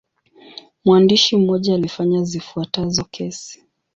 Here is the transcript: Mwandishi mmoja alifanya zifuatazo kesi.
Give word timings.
Mwandishi 0.85 1.37
mmoja 1.37 1.75
alifanya 1.75 2.23
zifuatazo 2.23 3.03
kesi. 3.11 3.63